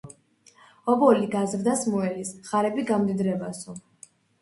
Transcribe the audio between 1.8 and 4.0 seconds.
მოელის, ღარიბი- გამდიდრებასო